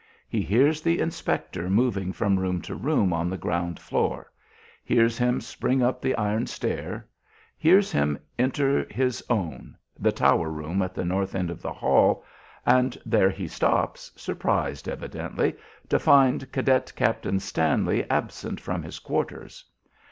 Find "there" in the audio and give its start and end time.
13.05-13.29